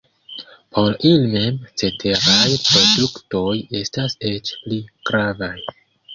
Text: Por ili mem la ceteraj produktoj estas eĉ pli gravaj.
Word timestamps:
Por 0.77 0.95
ili 1.09 1.27
mem 1.33 1.59
la 1.65 1.69
ceteraj 1.81 2.47
produktoj 2.71 3.53
estas 3.83 4.19
eĉ 4.33 4.53
pli 4.65 4.83
gravaj. 5.13 5.55